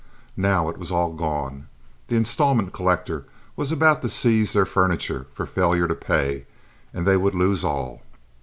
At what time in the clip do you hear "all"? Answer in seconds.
0.91-1.13, 7.63-8.01